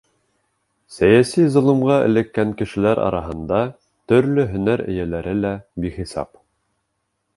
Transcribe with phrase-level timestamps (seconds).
[0.93, 3.59] Сәйәси золомға эләккән кешеләр араһында
[4.13, 5.53] төрлө һөнәр эйәләре лә
[5.85, 6.33] бихисап.